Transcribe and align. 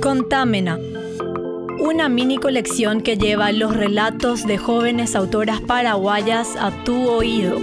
Contámena, 0.00 0.78
una 1.80 2.08
mini 2.08 2.38
colección 2.38 3.00
que 3.00 3.16
lleva 3.16 3.50
los 3.50 3.76
relatos 3.76 4.46
de 4.46 4.56
jóvenes 4.56 5.16
autoras 5.16 5.60
paraguayas 5.60 6.54
a 6.56 6.70
tu 6.84 7.08
oído. 7.08 7.58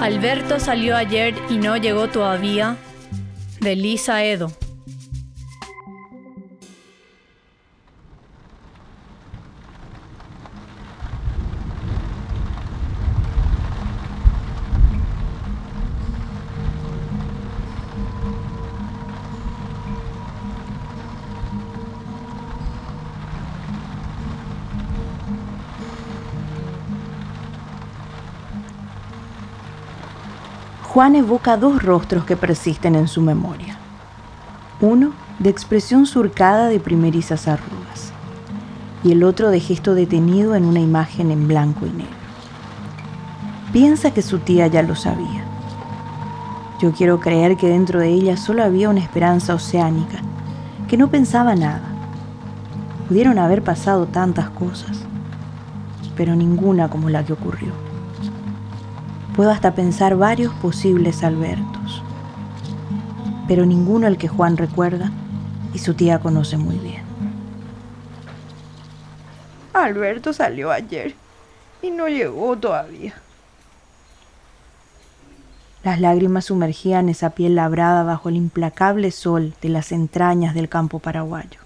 Alberto 0.00 0.60
salió 0.60 0.94
ayer 0.94 1.34
y 1.48 1.56
no 1.56 1.78
llegó 1.78 2.08
todavía, 2.08 2.76
de 3.60 3.76
Lisa 3.76 4.24
Edo. 4.24 4.52
Juan 30.92 31.14
evoca 31.14 31.56
dos 31.56 31.84
rostros 31.84 32.24
que 32.24 32.36
persisten 32.36 32.96
en 32.96 33.06
su 33.06 33.22
memoria. 33.22 33.76
Uno 34.80 35.12
de 35.38 35.48
expresión 35.48 36.04
surcada 36.04 36.66
de 36.66 36.80
primerizas 36.80 37.46
arrugas 37.46 38.12
y 39.04 39.12
el 39.12 39.22
otro 39.22 39.50
de 39.50 39.60
gesto 39.60 39.94
detenido 39.94 40.56
en 40.56 40.64
una 40.64 40.80
imagen 40.80 41.30
en 41.30 41.46
blanco 41.46 41.86
y 41.86 41.90
negro. 41.90 42.16
Piensa 43.72 44.12
que 44.12 44.20
su 44.20 44.40
tía 44.40 44.66
ya 44.66 44.82
lo 44.82 44.96
sabía. 44.96 45.44
Yo 46.80 46.90
quiero 46.90 47.20
creer 47.20 47.56
que 47.56 47.68
dentro 47.68 48.00
de 48.00 48.08
ella 48.08 48.36
solo 48.36 48.64
había 48.64 48.88
una 48.90 48.98
esperanza 48.98 49.54
oceánica, 49.54 50.18
que 50.88 50.96
no 50.96 51.08
pensaba 51.08 51.54
nada. 51.54 51.88
Pudieron 53.06 53.38
haber 53.38 53.62
pasado 53.62 54.06
tantas 54.06 54.50
cosas, 54.50 55.04
pero 56.16 56.34
ninguna 56.34 56.88
como 56.88 57.10
la 57.10 57.24
que 57.24 57.32
ocurrió. 57.32 57.89
Puedo 59.40 59.52
hasta 59.52 59.74
pensar 59.74 60.16
varios 60.16 60.52
posibles 60.56 61.24
Albertos, 61.24 62.02
pero 63.48 63.64
ninguno 63.64 64.06
el 64.06 64.18
que 64.18 64.28
Juan 64.28 64.58
recuerda 64.58 65.10
y 65.72 65.78
su 65.78 65.94
tía 65.94 66.18
conoce 66.18 66.58
muy 66.58 66.76
bien. 66.76 67.02
Alberto 69.72 70.34
salió 70.34 70.70
ayer 70.70 71.14
y 71.80 71.90
no 71.90 72.06
llegó 72.06 72.58
todavía. 72.58 73.14
Las 75.84 76.02
lágrimas 76.02 76.44
sumergían 76.44 77.08
esa 77.08 77.30
piel 77.30 77.54
labrada 77.54 78.02
bajo 78.02 78.28
el 78.28 78.36
implacable 78.36 79.10
sol 79.10 79.54
de 79.62 79.70
las 79.70 79.90
entrañas 79.90 80.54
del 80.54 80.68
campo 80.68 80.98
paraguayo. 80.98 81.60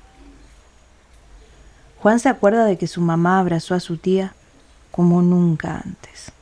Juan 1.98 2.20
se 2.20 2.28
acuerda 2.28 2.66
de 2.66 2.78
que 2.78 2.86
su 2.86 3.00
mamá 3.00 3.41
abrazó 3.41 3.75
a 3.75 3.81
su 3.81 3.97
tía 3.97 4.33
como 4.92 5.22
nunca 5.22 5.83
antes. 5.84 6.33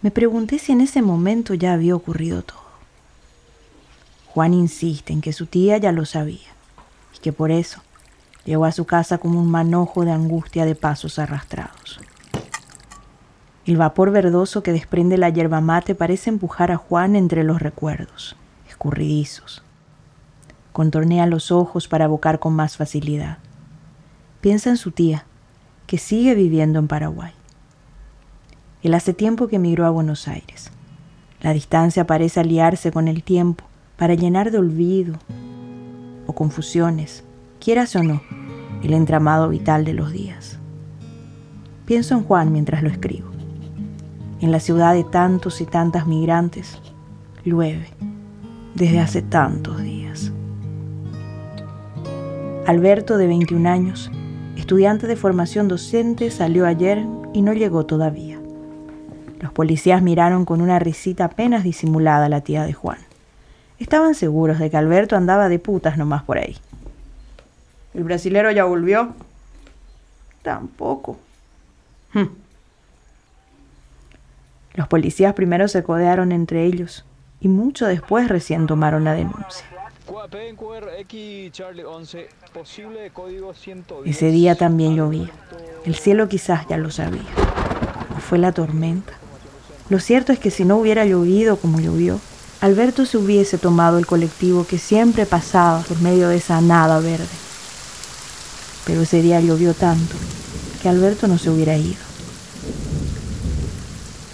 Me 0.00 0.12
pregunté 0.12 0.60
si 0.60 0.72
en 0.72 0.80
ese 0.80 1.02
momento 1.02 1.54
ya 1.54 1.72
había 1.72 1.96
ocurrido 1.96 2.42
todo. 2.42 2.68
Juan 4.28 4.54
insiste 4.54 5.12
en 5.12 5.20
que 5.20 5.32
su 5.32 5.46
tía 5.46 5.78
ya 5.78 5.90
lo 5.90 6.04
sabía 6.04 6.54
y 7.16 7.18
que 7.18 7.32
por 7.32 7.50
eso 7.50 7.80
llegó 8.44 8.64
a 8.64 8.72
su 8.72 8.84
casa 8.84 9.18
como 9.18 9.40
un 9.40 9.50
manojo 9.50 10.04
de 10.04 10.12
angustia 10.12 10.64
de 10.64 10.76
pasos 10.76 11.18
arrastrados. 11.18 12.00
El 13.66 13.76
vapor 13.76 14.12
verdoso 14.12 14.62
que 14.62 14.72
desprende 14.72 15.18
la 15.18 15.30
yerba 15.30 15.60
mate 15.60 15.94
parece 15.94 16.30
empujar 16.30 16.70
a 16.70 16.76
Juan 16.76 17.16
entre 17.16 17.42
los 17.42 17.60
recuerdos, 17.60 18.36
escurridizos. 18.68 19.62
Contornea 20.72 21.26
los 21.26 21.50
ojos 21.50 21.88
para 21.88 22.04
evocar 22.04 22.38
con 22.38 22.54
más 22.54 22.76
facilidad. 22.76 23.38
Piensa 24.40 24.70
en 24.70 24.76
su 24.76 24.92
tía, 24.92 25.26
que 25.88 25.98
sigue 25.98 26.34
viviendo 26.34 26.78
en 26.78 26.86
Paraguay. 26.86 27.32
Él 28.82 28.94
hace 28.94 29.12
tiempo 29.12 29.48
que 29.48 29.56
emigró 29.56 29.86
a 29.86 29.90
Buenos 29.90 30.28
Aires. 30.28 30.70
La 31.40 31.52
distancia 31.52 32.06
parece 32.06 32.40
aliarse 32.40 32.92
con 32.92 33.08
el 33.08 33.22
tiempo 33.22 33.64
para 33.96 34.14
llenar 34.14 34.50
de 34.50 34.58
olvido 34.58 35.18
o 36.26 36.32
confusiones, 36.32 37.24
quieras 37.60 37.96
o 37.96 38.02
no, 38.02 38.22
el 38.82 38.92
entramado 38.92 39.48
vital 39.48 39.84
de 39.84 39.94
los 39.94 40.12
días. 40.12 40.58
Pienso 41.86 42.14
en 42.14 42.22
Juan 42.22 42.52
mientras 42.52 42.82
lo 42.82 42.88
escribo. 42.88 43.28
En 44.40 44.52
la 44.52 44.60
ciudad 44.60 44.94
de 44.94 45.04
tantos 45.04 45.60
y 45.60 45.66
tantas 45.66 46.06
migrantes, 46.06 46.78
llueve 47.44 47.88
desde 48.74 49.00
hace 49.00 49.22
tantos 49.22 49.82
días. 49.82 50.32
Alberto, 52.66 53.16
de 53.16 53.26
21 53.26 53.68
años, 53.68 54.10
estudiante 54.56 55.06
de 55.06 55.16
formación 55.16 55.68
docente, 55.68 56.30
salió 56.30 56.66
ayer 56.66 57.04
y 57.32 57.42
no 57.42 57.54
llegó 57.54 57.86
todavía. 57.86 58.27
Los 59.40 59.52
policías 59.52 60.02
miraron 60.02 60.44
con 60.44 60.60
una 60.60 60.78
risita 60.78 61.26
apenas 61.26 61.62
disimulada 61.62 62.26
a 62.26 62.28
la 62.28 62.40
tía 62.40 62.64
de 62.64 62.72
Juan. 62.72 62.98
Estaban 63.78 64.14
seguros 64.14 64.58
de 64.58 64.70
que 64.70 64.76
Alberto 64.76 65.16
andaba 65.16 65.48
de 65.48 65.58
putas 65.60 65.96
nomás 65.96 66.24
por 66.24 66.38
ahí. 66.38 66.56
¿El 67.94 68.04
brasilero 68.04 68.50
ya 68.50 68.64
volvió? 68.64 69.14
Tampoco. 70.42 71.18
Hm. 72.14 72.26
Los 74.74 74.88
policías 74.88 75.34
primero 75.34 75.68
se 75.68 75.82
codearon 75.82 76.32
entre 76.32 76.64
ellos 76.64 77.04
y 77.40 77.48
mucho 77.48 77.86
después 77.86 78.28
recién 78.28 78.66
tomaron 78.66 79.04
la 79.04 79.14
denuncia. 79.14 79.66
Ese 84.04 84.30
día 84.30 84.54
también 84.56 84.96
llovía. 84.96 85.30
El 85.84 85.94
cielo 85.94 86.28
quizás 86.28 86.66
ya 86.68 86.76
lo 86.76 86.90
sabía. 86.90 87.22
¿O 88.16 88.20
fue 88.20 88.38
la 88.38 88.52
tormenta? 88.52 89.17
Lo 89.90 90.00
cierto 90.00 90.32
es 90.32 90.38
que 90.38 90.50
si 90.50 90.64
no 90.64 90.76
hubiera 90.76 91.06
llovido 91.06 91.56
como 91.56 91.80
llovió, 91.80 92.20
Alberto 92.60 93.06
se 93.06 93.16
hubiese 93.16 93.56
tomado 93.56 93.98
el 93.98 94.06
colectivo 94.06 94.66
que 94.66 94.78
siempre 94.78 95.24
pasaba 95.24 95.80
por 95.82 96.00
medio 96.00 96.28
de 96.28 96.36
esa 96.36 96.60
nada 96.60 96.98
verde. 96.98 97.26
Pero 98.84 99.02
ese 99.02 99.22
día 99.22 99.40
llovió 99.40 99.74
tanto 99.74 100.16
que 100.82 100.88
Alberto 100.88 101.26
no 101.26 101.38
se 101.38 101.50
hubiera 101.50 101.76
ido. 101.76 102.08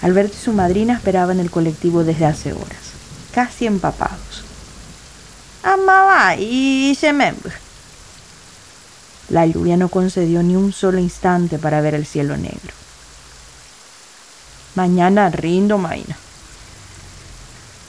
Alberto 0.02 0.36
y 0.38 0.44
su 0.44 0.52
madrina 0.52 0.94
esperaban 0.94 1.38
el 1.38 1.50
colectivo 1.50 2.02
desde 2.04 2.26
hace 2.26 2.52
horas, 2.52 2.92
casi 3.32 3.66
empapados. 3.66 4.44
Amaba 5.62 6.36
y 6.36 6.96
se 6.98 7.12
me... 7.12 7.32
La 9.30 9.46
lluvia 9.46 9.76
no 9.76 9.88
concedió 9.88 10.42
ni 10.42 10.56
un 10.56 10.72
solo 10.72 10.98
instante 10.98 11.58
para 11.58 11.80
ver 11.80 11.94
el 11.94 12.04
cielo 12.04 12.36
negro. 12.36 12.83
Mañana 14.74 15.30
rindo, 15.30 15.78
Maina. 15.78 16.16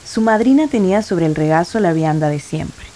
Su 0.08 0.20
madrina 0.20 0.68
tenía 0.68 1.02
sobre 1.02 1.26
el 1.26 1.34
regazo 1.34 1.80
la 1.80 1.92
vianda 1.92 2.28
de 2.28 2.38
siempre. 2.38 2.86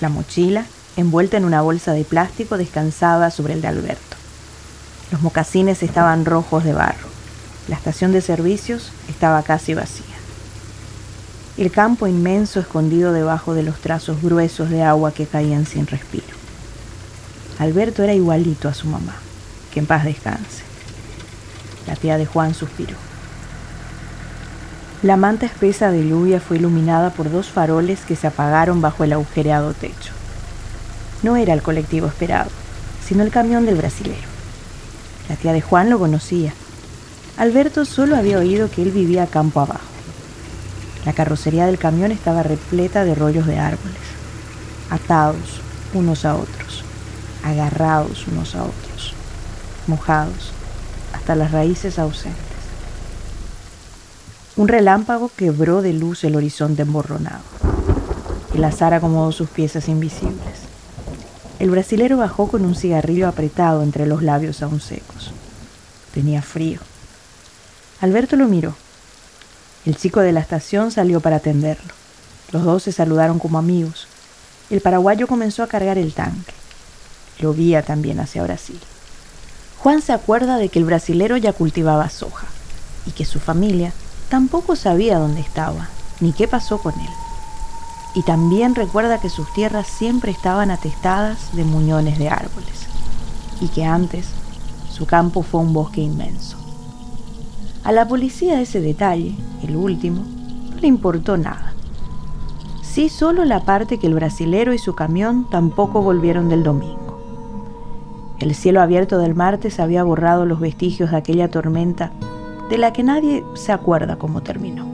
La 0.00 0.08
mochila, 0.08 0.64
envuelta 0.96 1.36
en 1.36 1.44
una 1.44 1.60
bolsa 1.60 1.92
de 1.92 2.04
plástico, 2.04 2.56
descansaba 2.56 3.32
sobre 3.32 3.54
el 3.54 3.62
de 3.62 3.68
Alberto. 3.68 4.16
Los 5.10 5.22
mocasines 5.22 5.82
estaban 5.82 6.24
rojos 6.24 6.62
de 6.62 6.72
barro. 6.72 7.08
La 7.66 7.74
estación 7.74 8.12
de 8.12 8.20
servicios 8.20 8.92
estaba 9.08 9.42
casi 9.42 9.74
vacía. 9.74 10.04
El 11.56 11.72
campo 11.72 12.06
inmenso 12.06 12.60
escondido 12.60 13.12
debajo 13.12 13.54
de 13.54 13.64
los 13.64 13.80
trazos 13.80 14.22
gruesos 14.22 14.70
de 14.70 14.84
agua 14.84 15.12
que 15.12 15.26
caían 15.26 15.66
sin 15.66 15.88
respiro. 15.88 16.36
Alberto 17.58 18.04
era 18.04 18.14
igualito 18.14 18.68
a 18.68 18.74
su 18.74 18.86
mamá. 18.86 19.16
Que 19.74 19.80
en 19.80 19.86
paz 19.86 20.04
descanse. 20.04 20.69
La 21.86 21.96
tía 21.96 22.18
de 22.18 22.26
Juan 22.26 22.54
suspiró. 22.54 22.96
La 25.02 25.16
manta 25.16 25.46
espesa 25.46 25.90
de 25.90 26.06
lluvia 26.06 26.40
fue 26.40 26.58
iluminada 26.58 27.10
por 27.10 27.30
dos 27.30 27.48
faroles 27.48 28.00
que 28.00 28.16
se 28.16 28.26
apagaron 28.26 28.82
bajo 28.82 29.02
el 29.02 29.14
agujereado 29.14 29.72
techo. 29.72 30.12
No 31.22 31.36
era 31.36 31.54
el 31.54 31.62
colectivo 31.62 32.06
esperado, 32.06 32.50
sino 33.06 33.22
el 33.22 33.30
camión 33.30 33.64
del 33.64 33.76
brasilero. 33.76 34.28
La 35.28 35.36
tía 35.36 35.54
de 35.54 35.62
Juan 35.62 35.88
lo 35.88 35.98
conocía. 35.98 36.52
Alberto 37.38 37.86
solo 37.86 38.16
había 38.16 38.38
oído 38.38 38.70
que 38.70 38.82
él 38.82 38.90
vivía 38.90 39.26
campo 39.26 39.60
abajo. 39.60 39.80
La 41.06 41.14
carrocería 41.14 41.64
del 41.64 41.78
camión 41.78 42.12
estaba 42.12 42.42
repleta 42.42 43.04
de 43.04 43.14
rollos 43.14 43.46
de 43.46 43.58
árboles, 43.58 43.96
atados 44.90 45.62
unos 45.94 46.26
a 46.26 46.34
otros, 46.34 46.84
agarrados 47.42 48.26
unos 48.26 48.54
a 48.54 48.64
otros, 48.64 49.14
mojados 49.86 50.52
las 51.36 51.52
raíces 51.52 51.98
ausentes. 51.98 52.40
Un 54.56 54.68
relámpago 54.68 55.30
quebró 55.34 55.82
de 55.82 55.92
luz 55.92 56.24
el 56.24 56.36
horizonte 56.36 56.82
emborronado. 56.82 57.42
El 58.54 58.64
azar 58.64 58.92
acomodó 58.94 59.32
sus 59.32 59.48
piezas 59.48 59.88
invisibles. 59.88 60.70
El 61.58 61.70
brasilero 61.70 62.16
bajó 62.16 62.48
con 62.48 62.64
un 62.64 62.74
cigarrillo 62.74 63.28
apretado 63.28 63.82
entre 63.82 64.06
los 64.06 64.22
labios 64.22 64.62
aún 64.62 64.80
secos. 64.80 65.32
Tenía 66.12 66.42
frío. 66.42 66.80
Alberto 68.00 68.36
lo 68.36 68.48
miró. 68.48 68.74
El 69.86 69.96
chico 69.96 70.20
de 70.20 70.32
la 70.32 70.40
estación 70.40 70.90
salió 70.90 71.20
para 71.20 71.36
atenderlo. 71.36 71.94
Los 72.52 72.64
dos 72.64 72.82
se 72.82 72.92
saludaron 72.92 73.38
como 73.38 73.58
amigos. 73.58 74.08
El 74.68 74.80
paraguayo 74.80 75.26
comenzó 75.26 75.62
a 75.62 75.68
cargar 75.68 75.98
el 75.98 76.12
tanque. 76.12 76.52
Llovía 77.38 77.82
también 77.82 78.20
hacia 78.20 78.42
Brasil. 78.42 78.80
Juan 79.82 80.02
se 80.02 80.12
acuerda 80.12 80.58
de 80.58 80.68
que 80.68 80.78
el 80.78 80.84
brasilero 80.84 81.38
ya 81.38 81.54
cultivaba 81.54 82.10
soja 82.10 82.46
y 83.06 83.12
que 83.12 83.24
su 83.24 83.40
familia 83.40 83.94
tampoco 84.28 84.76
sabía 84.76 85.18
dónde 85.18 85.40
estaba 85.40 85.88
ni 86.20 86.32
qué 86.32 86.46
pasó 86.46 86.78
con 86.78 86.92
él. 87.00 87.08
Y 88.14 88.22
también 88.22 88.74
recuerda 88.74 89.20
que 89.20 89.30
sus 89.30 89.50
tierras 89.54 89.86
siempre 89.86 90.32
estaban 90.32 90.70
atestadas 90.70 91.54
de 91.54 91.64
muñones 91.64 92.18
de 92.18 92.28
árboles 92.28 92.88
y 93.62 93.68
que 93.68 93.86
antes 93.86 94.26
su 94.90 95.06
campo 95.06 95.42
fue 95.42 95.62
un 95.62 95.72
bosque 95.72 96.02
inmenso. 96.02 96.58
A 97.82 97.92
la 97.92 98.06
policía 98.06 98.60
ese 98.60 98.82
detalle, 98.82 99.34
el 99.62 99.76
último, 99.76 100.24
no 100.70 100.76
le 100.76 100.88
importó 100.88 101.38
nada. 101.38 101.72
Sí 102.82 103.08
solo 103.08 103.46
la 103.46 103.64
parte 103.64 103.98
que 103.98 104.08
el 104.08 104.14
brasilero 104.14 104.74
y 104.74 104.78
su 104.78 104.94
camión 104.94 105.48
tampoco 105.48 106.02
volvieron 106.02 106.50
del 106.50 106.64
domingo. 106.64 107.09
El 108.40 108.54
cielo 108.54 108.80
abierto 108.80 109.18
del 109.18 109.34
martes 109.34 109.78
había 109.80 110.02
borrado 110.02 110.46
los 110.46 110.60
vestigios 110.60 111.10
de 111.10 111.18
aquella 111.18 111.50
tormenta 111.50 112.10
de 112.70 112.78
la 112.78 112.90
que 112.92 113.02
nadie 113.02 113.44
se 113.54 113.70
acuerda 113.70 114.16
cómo 114.16 114.42
terminó. 114.42 114.88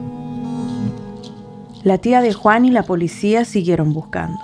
La 1.83 1.97
tía 1.97 2.19
de 2.19 2.33
Juan 2.33 2.65
y 2.65 2.71
la 2.71 2.83
policía 2.83 3.45
siguieron 3.45 3.93
buscando. 3.93 4.39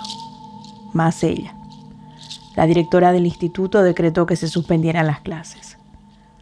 Más 0.94 1.22
ella. 1.22 1.54
La 2.56 2.64
directora 2.66 3.12
del 3.12 3.26
instituto 3.26 3.82
decretó 3.82 4.24
que 4.24 4.36
se 4.36 4.48
suspendieran 4.48 5.06
las 5.06 5.20
clases. 5.20 5.76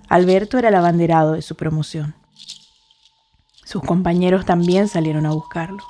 Alberto 0.08 0.56
era 0.56 0.68
el 0.68 0.76
abanderado 0.76 1.32
de 1.32 1.42
su 1.42 1.56
promoción. 1.56 2.14
Sus 3.64 3.82
compañeros 3.82 4.44
también 4.44 4.86
salieron 4.86 5.26
a 5.26 5.32
buscarlo. 5.32 5.82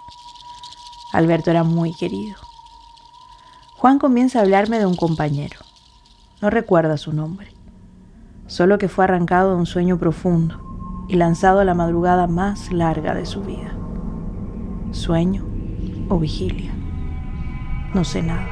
Alberto 1.12 1.50
era 1.50 1.64
muy 1.64 1.92
querido. 1.92 2.36
Juan 3.76 3.98
comienza 3.98 4.38
a 4.38 4.42
hablarme 4.42 4.78
de 4.78 4.86
un 4.86 4.96
compañero. 4.96 5.58
No 6.42 6.50
recuerda 6.50 6.96
su 6.96 7.12
nombre, 7.12 7.46
solo 8.48 8.76
que 8.76 8.88
fue 8.88 9.04
arrancado 9.04 9.50
de 9.50 9.56
un 9.58 9.66
sueño 9.66 9.96
profundo 9.96 11.06
y 11.06 11.14
lanzado 11.14 11.60
a 11.60 11.64
la 11.64 11.74
madrugada 11.74 12.26
más 12.26 12.72
larga 12.72 13.14
de 13.14 13.26
su 13.26 13.42
vida. 13.42 13.72
Sueño 14.90 15.44
o 16.08 16.18
vigilia. 16.18 16.72
No 17.94 18.02
sé 18.02 18.24
nada. 18.24 18.48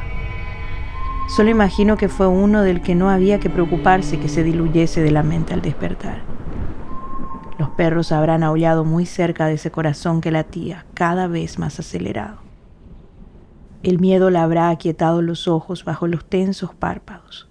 Solo 1.34 1.50
imagino 1.50 1.96
que 1.96 2.08
fue 2.08 2.28
uno 2.28 2.62
del 2.62 2.80
que 2.80 2.94
no 2.94 3.10
había 3.10 3.40
que 3.40 3.50
preocuparse 3.50 4.20
que 4.20 4.28
se 4.28 4.44
diluyese 4.44 5.02
de 5.02 5.10
la 5.10 5.24
mente 5.24 5.52
al 5.52 5.60
despertar. 5.60 6.22
Los 7.58 7.70
perros 7.70 8.12
habrán 8.12 8.44
aullado 8.44 8.84
muy 8.84 9.04
cerca 9.04 9.46
de 9.46 9.54
ese 9.54 9.72
corazón 9.72 10.20
que 10.20 10.30
latía 10.30 10.86
cada 10.94 11.26
vez 11.26 11.58
más 11.58 11.80
acelerado. 11.80 12.38
El 13.82 13.98
miedo 13.98 14.30
le 14.30 14.38
habrá 14.38 14.70
aquietado 14.70 15.22
los 15.22 15.48
ojos 15.48 15.84
bajo 15.84 16.06
los 16.06 16.24
tensos 16.24 16.72
párpados. 16.72 17.49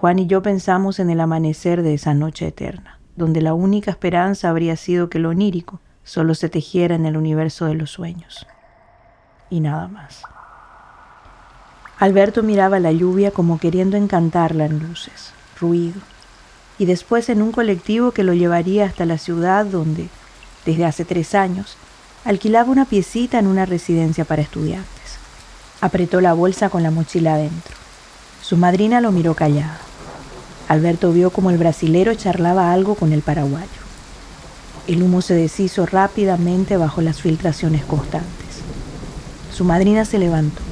Juan 0.00 0.18
y 0.18 0.26
yo 0.26 0.40
pensamos 0.40 0.98
en 0.98 1.10
el 1.10 1.20
amanecer 1.20 1.82
de 1.82 1.92
esa 1.92 2.14
noche 2.14 2.46
eterna, 2.46 2.98
donde 3.16 3.42
la 3.42 3.52
única 3.52 3.90
esperanza 3.90 4.48
habría 4.48 4.74
sido 4.76 5.10
que 5.10 5.18
lo 5.18 5.28
onírico 5.28 5.78
solo 6.04 6.34
se 6.34 6.48
tejiera 6.48 6.94
en 6.94 7.04
el 7.04 7.18
universo 7.18 7.66
de 7.66 7.74
los 7.74 7.90
sueños. 7.90 8.46
Y 9.50 9.60
nada 9.60 9.88
más. 9.88 10.22
Alberto 11.98 12.42
miraba 12.42 12.80
la 12.80 12.92
lluvia 12.92 13.30
como 13.30 13.58
queriendo 13.58 13.98
encantarla 13.98 14.64
en 14.64 14.78
luces, 14.78 15.34
ruido, 15.60 16.00
y 16.78 16.86
después 16.86 17.28
en 17.28 17.42
un 17.42 17.52
colectivo 17.52 18.12
que 18.12 18.24
lo 18.24 18.32
llevaría 18.32 18.86
hasta 18.86 19.04
la 19.04 19.18
ciudad 19.18 19.66
donde, 19.66 20.08
desde 20.64 20.86
hace 20.86 21.04
tres 21.04 21.34
años, 21.34 21.76
alquilaba 22.24 22.70
una 22.70 22.86
piecita 22.86 23.38
en 23.38 23.46
una 23.46 23.66
residencia 23.66 24.24
para 24.24 24.40
estudiantes. 24.40 25.18
Apretó 25.82 26.22
la 26.22 26.32
bolsa 26.32 26.70
con 26.70 26.82
la 26.82 26.90
mochila 26.90 27.34
adentro. 27.34 27.76
Su 28.40 28.56
madrina 28.56 29.02
lo 29.02 29.12
miró 29.12 29.34
callada. 29.34 29.89
Alberto 30.70 31.10
vio 31.12 31.30
como 31.30 31.50
el 31.50 31.58
brasilero 31.58 32.14
charlaba 32.14 32.72
algo 32.72 32.94
con 32.94 33.12
el 33.12 33.22
paraguayo. 33.22 33.66
El 34.86 35.02
humo 35.02 35.20
se 35.20 35.34
deshizo 35.34 35.84
rápidamente 35.84 36.76
bajo 36.76 37.00
las 37.00 37.20
filtraciones 37.20 37.84
constantes. 37.84 38.60
Su 39.52 39.64
madrina 39.64 40.04
se 40.04 40.20
levantó. 40.20 40.62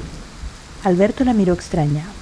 Alberto 0.85 1.25
la 1.25 1.33
miró 1.33 1.53
extrañado. 1.53 2.13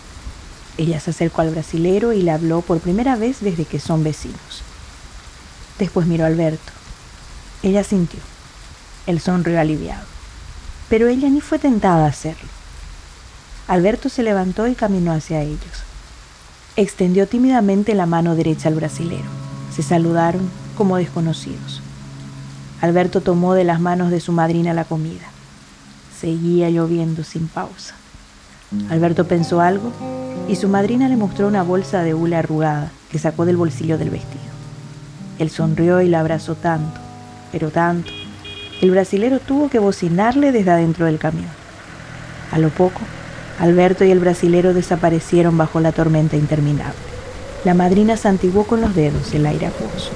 Ella 0.79 0.99
se 0.99 1.11
acercó 1.11 1.41
al 1.41 1.51
brasilero 1.51 2.13
y 2.13 2.23
le 2.23 2.31
habló 2.31 2.61
por 2.61 2.79
primera 2.79 3.15
vez 3.15 3.41
desde 3.41 3.65
que 3.65 3.79
son 3.79 4.03
vecinos. 4.03 4.63
Después 5.77 6.07
miró 6.07 6.23
a 6.23 6.27
Alberto. 6.29 6.71
Ella 7.61 7.83
sintió. 7.83 8.21
Él 9.05 9.19
sonrió 9.19 9.59
aliviado. 9.59 10.07
Pero 10.89 11.09
ella 11.09 11.29
ni 11.29 11.41
fue 11.41 11.59
tentada 11.59 12.05
a 12.05 12.09
hacerlo. 12.09 12.49
Alberto 13.67 14.09
se 14.09 14.23
levantó 14.23 14.65
y 14.65 14.73
caminó 14.73 15.11
hacia 15.11 15.43
ellos. 15.43 15.83
Extendió 16.79 17.27
tímidamente 17.27 17.95
la 17.95 18.05
mano 18.05 18.35
derecha 18.35 18.69
al 18.69 18.75
brasilero. 18.75 19.25
Se 19.75 19.81
saludaron 19.81 20.47
como 20.77 20.97
desconocidos. 20.97 21.81
Alberto 22.81 23.21
tomó 23.21 23.55
de 23.55 23.63
las 23.63 23.79
manos 23.79 24.11
de 24.11 24.19
su 24.19 24.31
madrina 24.31 24.75
la 24.75 24.85
comida. 24.85 25.25
Seguía 26.21 26.69
lloviendo 26.69 27.23
sin 27.23 27.47
pausa. 27.47 27.95
Alberto 28.91 29.27
pensó 29.27 29.59
algo 29.59 29.91
y 30.47 30.55
su 30.55 30.69
madrina 30.69 31.09
le 31.09 31.17
mostró 31.17 31.47
una 31.47 31.63
bolsa 31.63 32.03
de 32.03 32.13
hule 32.13 32.35
arrugada 32.35 32.91
que 33.09 33.17
sacó 33.17 33.45
del 33.45 33.57
bolsillo 33.57 33.97
del 33.97 34.11
vestido. 34.11 34.43
Él 35.39 35.49
sonrió 35.49 36.01
y 36.01 36.09
la 36.09 36.19
abrazó 36.19 36.53
tanto, 36.53 36.99
pero 37.51 37.71
tanto, 37.71 38.11
el 38.83 38.91
brasilero 38.91 39.39
tuvo 39.39 39.69
que 39.69 39.79
bocinarle 39.79 40.51
desde 40.51 40.69
adentro 40.69 41.07
del 41.07 41.17
camión. 41.17 41.49
A 42.51 42.59
lo 42.59 42.69
poco, 42.69 43.01
Alberto 43.59 44.05
y 44.05 44.11
el 44.11 44.19
brasilero 44.19 44.73
desaparecieron 44.73 45.57
bajo 45.57 45.79
la 45.79 45.91
tormenta 45.91 46.37
interminable. 46.37 46.99
La 47.65 47.73
madrina 47.73 48.15
santiguó 48.15 48.65
con 48.65 48.81
los 48.81 48.95
dedos 48.95 49.33
el 49.33 49.45
aire 49.45 49.65
acuoso. 49.67 50.11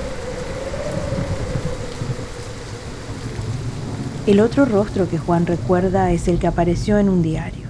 El 4.28 4.40
otro 4.40 4.66
rostro 4.66 5.10
que 5.10 5.18
Juan 5.18 5.48
recuerda 5.48 6.12
es 6.12 6.28
el 6.28 6.38
que 6.38 6.46
apareció 6.46 7.00
en 7.00 7.10
un 7.10 7.24
diario. 7.24 7.66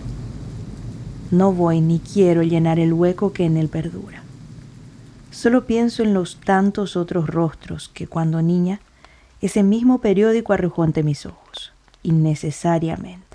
No 1.32 1.54
voy 1.54 1.80
ni 1.80 2.00
quiero 2.00 2.44
llenar 2.44 2.78
el 2.78 2.92
hueco 2.92 3.32
que 3.32 3.46
en 3.46 3.56
él 3.56 3.70
perdura. 3.70 4.22
Solo 5.32 5.66
pienso 5.66 6.04
en 6.04 6.14
los 6.14 6.36
tantos 6.36 6.98
otros 6.98 7.28
rostros 7.28 7.90
que 7.94 8.08
cuando 8.08 8.42
niña 8.42 8.82
ese 9.40 9.64
mismo 9.64 10.02
periódico 10.02 10.52
arrojó 10.52 10.84
ante 10.84 11.04
mis 11.04 11.26
ojos, 11.26 11.72
innecesariamente 12.04 13.31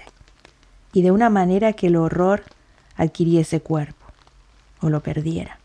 y 0.96 1.02
de 1.02 1.10
una 1.10 1.28
manera 1.28 1.74
que 1.74 1.88
el 1.88 1.96
horror 1.96 2.42
adquiriese 2.96 3.60
cuerpo 3.60 4.06
o 4.80 4.88
lo 4.88 5.02
perdiera. 5.02 5.58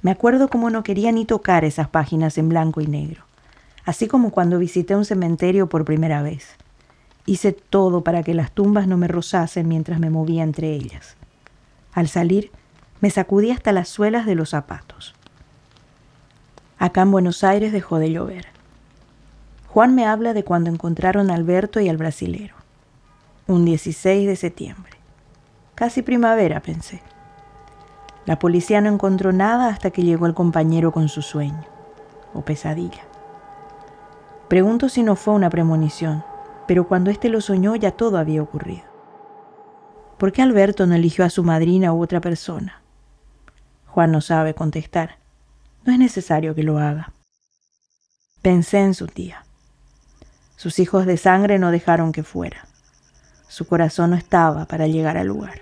Me 0.00 0.10
acuerdo 0.10 0.48
como 0.48 0.70
no 0.70 0.82
quería 0.82 1.12
ni 1.12 1.26
tocar 1.26 1.66
esas 1.66 1.88
páginas 1.88 2.38
en 2.38 2.48
blanco 2.48 2.80
y 2.80 2.86
negro, 2.86 3.24
así 3.84 4.08
como 4.08 4.30
cuando 4.30 4.58
visité 4.58 4.96
un 4.96 5.04
cementerio 5.04 5.68
por 5.68 5.84
primera 5.84 6.22
vez. 6.22 6.56
Hice 7.26 7.52
todo 7.52 8.04
para 8.04 8.22
que 8.22 8.32
las 8.32 8.52
tumbas 8.52 8.86
no 8.86 8.96
me 8.96 9.06
rozasen 9.06 9.68
mientras 9.68 10.00
me 10.00 10.08
movía 10.08 10.44
entre 10.44 10.72
ellas. 10.72 11.16
Al 11.92 12.08
salir, 12.08 12.50
me 13.02 13.10
sacudí 13.10 13.50
hasta 13.50 13.72
las 13.72 13.90
suelas 13.90 14.24
de 14.24 14.34
los 14.34 14.48
zapatos. 14.48 15.14
Acá 16.78 17.02
en 17.02 17.10
Buenos 17.10 17.44
Aires 17.44 17.70
dejó 17.70 17.98
de 17.98 18.12
llover. 18.12 18.46
Juan 19.66 19.94
me 19.94 20.06
habla 20.06 20.32
de 20.32 20.42
cuando 20.42 20.70
encontraron 20.70 21.30
a 21.30 21.34
Alberto 21.34 21.80
y 21.80 21.90
al 21.90 21.98
brasilero 21.98 22.56
un 23.48 23.64
16 23.64 24.26
de 24.26 24.34
septiembre. 24.34 24.92
Casi 25.76 26.02
primavera, 26.02 26.60
pensé. 26.60 27.00
La 28.24 28.40
policía 28.40 28.80
no 28.80 28.88
encontró 28.88 29.32
nada 29.32 29.68
hasta 29.68 29.90
que 29.92 30.02
llegó 30.02 30.26
el 30.26 30.34
compañero 30.34 30.90
con 30.90 31.08
su 31.08 31.22
sueño, 31.22 31.64
o 32.34 32.40
pesadilla. 32.42 33.04
Pregunto 34.48 34.88
si 34.88 35.04
no 35.04 35.14
fue 35.14 35.34
una 35.34 35.48
premonición, 35.48 36.24
pero 36.66 36.88
cuando 36.88 37.10
éste 37.10 37.28
lo 37.28 37.40
soñó 37.40 37.76
ya 37.76 37.92
todo 37.92 38.18
había 38.18 38.42
ocurrido. 38.42 38.84
¿Por 40.18 40.32
qué 40.32 40.42
Alberto 40.42 40.86
no 40.86 40.96
eligió 40.96 41.24
a 41.24 41.30
su 41.30 41.44
madrina 41.44 41.92
u 41.92 42.02
otra 42.02 42.20
persona? 42.20 42.82
Juan 43.86 44.10
no 44.10 44.20
sabe 44.20 44.54
contestar. 44.54 45.18
No 45.84 45.92
es 45.92 45.98
necesario 46.00 46.54
que 46.54 46.64
lo 46.64 46.78
haga. 46.78 47.12
Pensé 48.42 48.80
en 48.80 48.94
su 48.94 49.06
tía. 49.06 49.44
Sus 50.56 50.80
hijos 50.80 51.06
de 51.06 51.16
sangre 51.16 51.60
no 51.60 51.70
dejaron 51.70 52.10
que 52.10 52.24
fuera. 52.24 52.65
Su 53.48 53.66
corazón 53.66 54.10
no 54.10 54.16
estaba 54.16 54.64
para 54.64 54.86
llegar 54.86 55.16
al 55.16 55.28
lugar. 55.28 55.60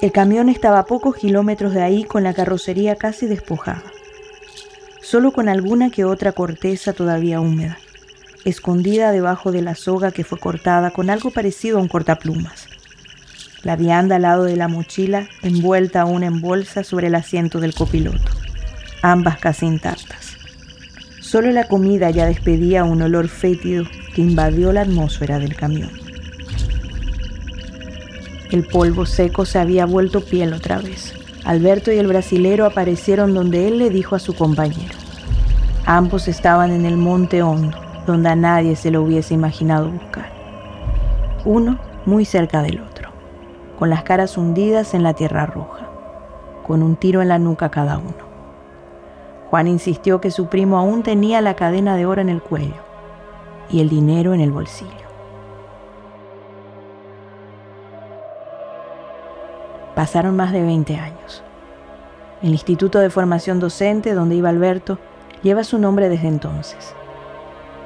El 0.00 0.12
camión 0.12 0.48
estaba 0.48 0.78
a 0.78 0.86
pocos 0.86 1.16
kilómetros 1.16 1.74
de 1.74 1.82
ahí 1.82 2.04
con 2.04 2.22
la 2.22 2.32
carrocería 2.32 2.96
casi 2.96 3.26
despojada, 3.26 3.82
solo 5.02 5.32
con 5.32 5.48
alguna 5.48 5.90
que 5.90 6.06
otra 6.06 6.32
corteza 6.32 6.94
todavía 6.94 7.40
húmeda, 7.40 7.76
escondida 8.46 9.12
debajo 9.12 9.52
de 9.52 9.60
la 9.60 9.74
soga 9.74 10.10
que 10.10 10.24
fue 10.24 10.38
cortada 10.38 10.90
con 10.90 11.10
algo 11.10 11.30
parecido 11.30 11.78
a 11.78 11.82
un 11.82 11.88
cortaplumas. 11.88 12.66
La 13.62 13.76
vianda 13.76 14.16
al 14.16 14.22
lado 14.22 14.44
de 14.44 14.56
la 14.56 14.68
mochila, 14.68 15.28
envuelta 15.42 16.00
aún 16.00 16.22
en 16.22 16.40
bolsa 16.40 16.82
sobre 16.82 17.08
el 17.08 17.14
asiento 17.14 17.60
del 17.60 17.74
copiloto, 17.74 18.32
ambas 19.02 19.38
casi 19.38 19.66
intactas. 19.66 20.29
Solo 21.30 21.52
la 21.52 21.68
comida 21.68 22.10
ya 22.10 22.26
despedía 22.26 22.82
un 22.82 23.02
olor 23.02 23.28
fétido 23.28 23.84
que 24.16 24.20
invadió 24.20 24.72
la 24.72 24.80
atmósfera 24.80 25.38
del 25.38 25.54
camión. 25.54 25.92
El 28.50 28.66
polvo 28.66 29.06
seco 29.06 29.44
se 29.44 29.60
había 29.60 29.86
vuelto 29.86 30.24
piel 30.24 30.52
otra 30.52 30.78
vez. 30.78 31.14
Alberto 31.44 31.92
y 31.92 31.98
el 31.98 32.08
brasilero 32.08 32.66
aparecieron 32.66 33.32
donde 33.32 33.68
él 33.68 33.78
le 33.78 33.90
dijo 33.90 34.16
a 34.16 34.18
su 34.18 34.34
compañero. 34.34 34.98
Ambos 35.86 36.26
estaban 36.26 36.72
en 36.72 36.84
el 36.84 36.96
monte 36.96 37.44
hondo, 37.44 37.78
donde 38.08 38.28
a 38.28 38.34
nadie 38.34 38.74
se 38.74 38.90
lo 38.90 39.00
hubiese 39.00 39.32
imaginado 39.32 39.88
buscar. 39.88 40.32
Uno 41.44 41.78
muy 42.06 42.24
cerca 42.24 42.60
del 42.60 42.80
otro, 42.80 43.12
con 43.78 43.88
las 43.88 44.02
caras 44.02 44.36
hundidas 44.36 44.94
en 44.94 45.04
la 45.04 45.14
tierra 45.14 45.46
roja, 45.46 45.88
con 46.66 46.82
un 46.82 46.96
tiro 46.96 47.22
en 47.22 47.28
la 47.28 47.38
nuca 47.38 47.70
cada 47.70 47.98
uno. 47.98 48.29
Juan 49.50 49.66
insistió 49.66 50.20
que 50.20 50.30
su 50.30 50.46
primo 50.46 50.78
aún 50.78 51.02
tenía 51.02 51.40
la 51.40 51.56
cadena 51.56 51.96
de 51.96 52.06
oro 52.06 52.20
en 52.20 52.28
el 52.28 52.40
cuello 52.40 52.76
y 53.68 53.80
el 53.80 53.88
dinero 53.88 54.32
en 54.32 54.40
el 54.40 54.52
bolsillo. 54.52 54.90
Pasaron 59.96 60.36
más 60.36 60.52
de 60.52 60.62
20 60.62 60.96
años. 60.96 61.42
El 62.42 62.50
Instituto 62.50 63.00
de 63.00 63.10
Formación 63.10 63.58
Docente, 63.58 64.14
donde 64.14 64.36
iba 64.36 64.48
Alberto, 64.48 64.98
lleva 65.42 65.64
su 65.64 65.78
nombre 65.78 66.08
desde 66.08 66.28
entonces. 66.28 66.94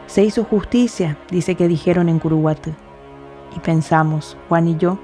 Se 0.07 0.23
hizo 0.23 0.45
justicia, 0.45 1.17
dice 1.31 1.55
que 1.55 1.67
dijeron 1.67 2.11
en 2.11 2.19
Curuguatú, 2.19 2.73
y 3.57 3.61
pensamos, 3.61 4.37
Juan 4.49 4.69
y 4.69 4.77
yo, 4.77 4.99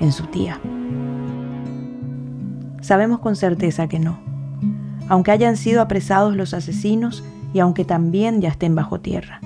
en 0.00 0.12
su 0.12 0.26
tía. 0.26 0.58
Sabemos 2.80 3.20
con 3.20 3.36
certeza 3.36 3.86
que 3.86 3.98
no 3.98 4.23
aunque 5.08 5.30
hayan 5.30 5.56
sido 5.56 5.82
apresados 5.82 6.36
los 6.36 6.54
asesinos 6.54 7.24
y 7.52 7.60
aunque 7.60 7.84
también 7.84 8.40
ya 8.40 8.48
estén 8.48 8.74
bajo 8.74 9.00
tierra. 9.00 9.40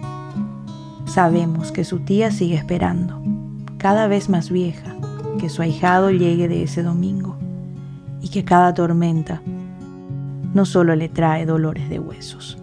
Sabemos 1.06 1.72
que 1.72 1.84
su 1.84 2.00
tía 2.00 2.30
sigue 2.30 2.56
esperando, 2.56 3.22
cada 3.78 4.08
vez 4.08 4.28
más 4.28 4.50
vieja, 4.50 4.94
que 5.38 5.48
su 5.48 5.62
ahijado 5.62 6.10
llegue 6.10 6.48
de 6.48 6.62
ese 6.62 6.82
domingo 6.82 7.36
y 8.20 8.28
que 8.28 8.44
cada 8.44 8.74
tormenta 8.74 9.42
no 10.54 10.64
solo 10.64 10.96
le 10.96 11.08
trae 11.08 11.46
dolores 11.46 11.88
de 11.88 11.98
huesos. 11.98 12.58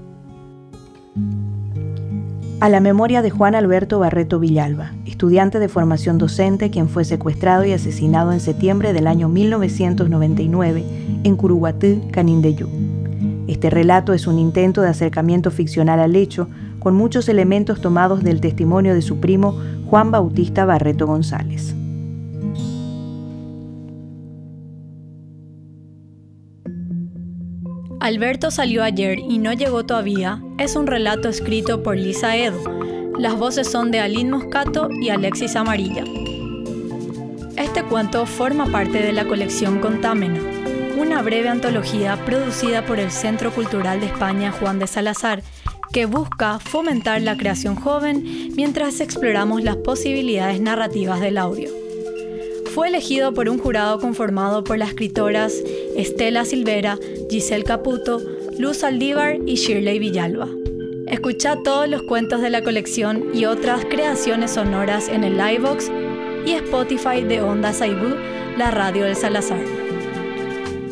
A 2.62 2.70
la 2.70 2.80
memoria 2.80 3.22
de 3.22 3.30
Juan 3.30 3.54
Alberto 3.54 4.00
Barreto 4.00 4.40
Villalba, 4.40 4.94
estudiante 5.06 5.60
de 5.60 5.68
formación 5.68 6.18
docente 6.18 6.70
quien 6.70 6.88
fue 6.88 7.04
secuestrado 7.04 7.66
y 7.66 7.74
asesinado 7.74 8.32
en 8.32 8.40
septiembre 8.40 8.94
del 8.94 9.08
año 9.08 9.28
1999 9.28 10.84
en 11.26 11.36
Curuguatú, 11.36 12.08
Canindeyú. 12.12 12.70
Este 13.48 13.70
relato 13.70 14.14
es 14.14 14.26
un 14.26 14.40
intento 14.40 14.82
de 14.82 14.90
acercamiento 14.90 15.52
ficcional 15.52 16.00
al 16.00 16.16
hecho, 16.16 16.48
con 16.80 16.96
muchos 16.96 17.28
elementos 17.28 17.82
tomados 17.82 18.24
del 18.24 18.40
testimonio 18.40 18.94
de 18.94 19.02
su 19.02 19.20
primo 19.20 19.60
Juan 19.88 20.12
Bautista 20.12 20.64
Barreto 20.64 21.06
González. 21.08 21.76
Alberto 28.00 28.52
salió 28.52 28.84
ayer 28.84 29.20
y 29.20 29.38
no 29.38 29.54
llegó 29.54 29.86
todavía 29.86 30.42
es 30.58 30.76
un 30.76 30.86
relato 30.86 31.30
escrito 31.30 31.82
por 31.82 31.98
Lisa 31.98 32.36
Edo. 32.36 32.62
Las 33.18 33.38
voces 33.38 33.72
son 33.72 33.92
de 33.92 34.00
Aline 34.00 34.30
Moscato 34.32 34.90
y 34.92 35.10
Alexis 35.10 35.56
Amarilla. 35.56 36.04
Este 37.56 37.84
cuento 37.84 38.26
forma 38.26 38.66
parte 38.72 39.02
de 39.02 39.14
la 39.14 39.26
colección 39.26 39.80
Contámena, 39.80 40.42
una 40.98 41.22
breve 41.22 41.48
antología 41.48 42.18
producida 42.26 42.86
por 42.86 43.00
el 43.00 43.12
Centro 43.12 43.52
Cultural 43.54 44.02
de 44.02 44.08
España 44.08 44.52
Juan 44.52 44.78
de 44.80 44.88
Salazar, 44.88 45.42
que 45.94 46.06
busca 46.06 46.60
fomentar 46.60 47.22
la 47.22 47.38
creación 47.38 47.76
joven 47.76 48.52
mientras 48.56 49.00
exploramos 49.00 49.64
las 49.64 49.78
posibilidades 49.78 50.60
narrativas 50.60 51.22
del 51.22 51.38
audio. 51.38 51.85
Fue 52.76 52.90
elegido 52.90 53.34
por 53.34 53.48
un 53.48 53.58
jurado 53.58 54.02
conformado 54.02 54.66
por 54.66 54.78
las 54.78 54.90
escritoras 54.90 55.64
Estela 55.96 56.44
Silvera, 56.44 57.00
Giselle 57.30 57.64
Caputo, 57.64 58.22
Luz 58.60 58.84
Aldívar 58.84 59.38
y 59.46 59.56
Shirley 59.56 59.98
Villalba. 59.98 60.50
Escucha 61.08 61.56
todos 61.64 61.88
los 61.88 62.04
cuentos 62.04 62.42
de 62.42 62.50
la 62.50 62.66
colección 62.66 63.30
y 63.34 63.46
otras 63.46 63.86
creaciones 63.86 64.52
sonoras 64.52 65.08
en 65.08 65.24
el 65.24 65.38
Livebox 65.38 65.90
y 66.46 66.52
Spotify 66.52 67.22
de 67.22 67.42
Onda 67.42 67.72
Saibú, 67.72 68.14
la 68.58 68.72
radio 68.72 69.06
del 69.06 69.16
Salazar. 69.16 69.64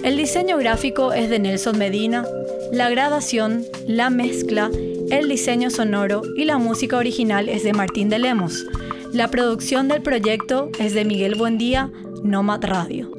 El 0.03 0.15
diseño 0.15 0.57
gráfico 0.59 1.11
es 1.11 1.29
de 1.29 1.39
Nelson 1.39 1.77
Medina, 1.77 2.25
la 2.71 2.89
gradación, 2.89 3.65
la 3.87 4.09
mezcla, 4.09 4.71
el 5.11 5.27
diseño 5.27 5.69
sonoro 5.69 6.21
y 6.37 6.45
la 6.45 6.57
música 6.59 6.95
original 6.95 7.49
es 7.49 7.63
de 7.63 7.73
Martín 7.73 8.07
de 8.07 8.19
Lemos. 8.19 8.65
La 9.13 9.29
producción 9.29 9.89
del 9.89 10.01
proyecto 10.01 10.71
es 10.79 10.95
de 10.95 11.05
Miguel 11.05 11.35
Buendía, 11.35 11.91
Nomad 12.23 12.63
Radio. 12.63 13.11